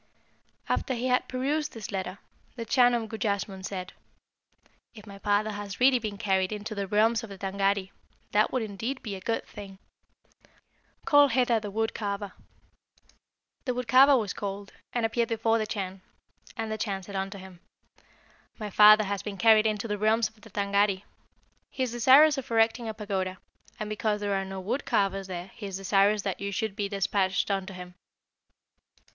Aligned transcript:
"After 0.67 0.95
he 0.95 1.09
had 1.09 1.27
perused 1.27 1.73
this 1.73 1.91
letter, 1.91 2.17
the 2.55 2.65
Chan 2.65 2.95
of 2.95 3.07
Gujassmunn 3.07 3.63
said, 3.63 3.93
'If 4.95 5.05
my 5.05 5.19
father 5.19 5.51
has 5.51 5.79
really 5.79 5.99
been 5.99 6.17
carried 6.17 6.51
into 6.51 6.73
the 6.73 6.87
realms 6.87 7.23
of 7.23 7.29
the 7.29 7.37
Tângâri, 7.37 7.91
that 8.31 8.51
would 8.51 8.63
indeed 8.63 9.03
be 9.03 9.13
a 9.15 9.21
good 9.21 9.45
thing. 9.45 9.77
Call 11.05 11.27
hither 11.27 11.59
the 11.59 11.69
wood 11.69 11.93
carver.' 11.93 12.33
The 13.65 13.75
wood 13.75 13.87
carver 13.87 14.17
was 14.17 14.33
called, 14.33 14.73
and 14.91 15.05
appeared 15.05 15.29
before 15.29 15.59
the 15.59 15.67
Chan, 15.67 16.01
and 16.57 16.71
the 16.71 16.79
Chan 16.79 17.03
said 17.03 17.15
unto 17.15 17.37
him, 17.37 17.59
'My 18.57 18.71
father 18.71 19.03
has 19.03 19.21
been 19.21 19.37
carried 19.37 19.67
into 19.67 19.87
the 19.87 19.99
realms 19.99 20.27
of 20.29 20.41
the 20.41 20.49
Tângâri. 20.49 21.03
He 21.69 21.83
is 21.83 21.91
desirous 21.91 22.39
of 22.39 22.49
erecting 22.49 22.89
a 22.89 22.95
pagoda, 22.95 23.37
and 23.79 23.87
because 23.87 24.19
there 24.19 24.33
are 24.33 24.45
no 24.45 24.59
wood 24.59 24.83
carvers 24.83 25.27
there 25.27 25.51
he 25.53 25.67
is 25.67 25.77
desirous 25.77 26.23
that 26.23 26.39
you 26.41 26.51
should 26.51 26.75
be 26.75 26.89
despatched 26.89 27.51
unto 27.51 27.73
him.' 27.75 27.93